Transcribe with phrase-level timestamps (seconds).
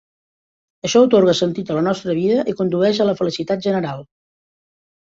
[0.87, 4.05] Això atorga sentit a la nostra vida i condueix a la felicitat general.